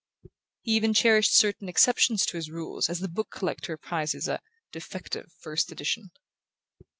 [0.63, 4.39] He even cherished certain exceptions to his rules as the book collector prizes a
[4.71, 6.09] "defective" first edition.